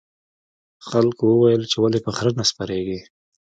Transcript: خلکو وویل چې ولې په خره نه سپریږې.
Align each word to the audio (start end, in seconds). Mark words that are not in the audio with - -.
خلکو 0.89 1.23
وویل 1.29 1.63
چې 1.71 1.77
ولې 1.83 1.99
په 2.05 2.11
خره 2.15 2.31
نه 2.39 2.43
سپریږې. 2.49 2.99